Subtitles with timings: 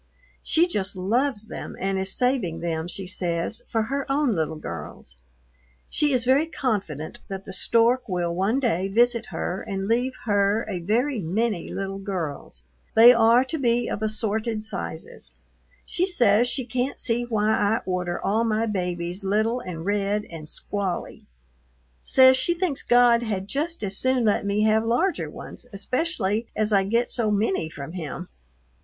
[0.41, 5.15] She just loves them and is saving them, she says, for her own little girls.
[5.91, 10.65] She is very confident that the stork will one day visit her and leave her
[10.67, 12.63] a "very many" little girls.
[12.95, 15.35] They are to be of assorted sizes.
[15.85, 20.49] She says she can't see why I order all my babies little and red and
[20.49, 21.27] squally,
[22.01, 26.73] says she thinks God had just as soon let me have larger ones, especially as
[26.73, 28.29] I get so many from him.